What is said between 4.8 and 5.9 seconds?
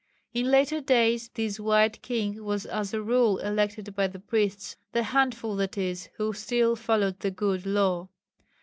the handful, that